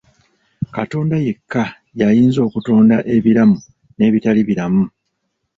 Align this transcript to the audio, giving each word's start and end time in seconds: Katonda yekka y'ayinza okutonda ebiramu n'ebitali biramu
Katonda 0.75 1.15
yekka 1.25 1.63
y'ayinza 1.99 2.39
okutonda 2.47 2.97
ebiramu 3.15 3.57
n'ebitali 3.95 4.41
biramu 4.49 4.83